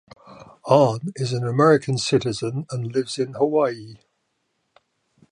[0.65, 3.97] Ahn is an American citizen and lives in Hawaii.